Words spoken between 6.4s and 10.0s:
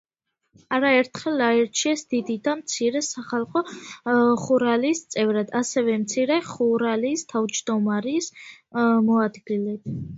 ხურალის თავჯდომარის მოადგილედ.